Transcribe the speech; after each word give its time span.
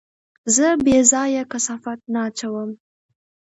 زه 0.55 0.67
بېځايه 0.83 1.43
کثافات 1.51 1.99
نه 2.13 2.19
اچوم. 2.27 2.69